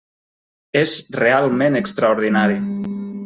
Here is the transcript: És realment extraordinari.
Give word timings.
És 0.79 0.93
realment 1.19 1.79
extraordinari. 1.81 2.61